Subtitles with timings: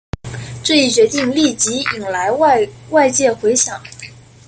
[0.63, 3.79] 这一决定立即引来外界回响。